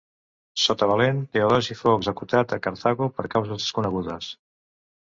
[0.61, 4.37] Sota Valent, Teodosi fou executat a Cartago per causes desconegudes.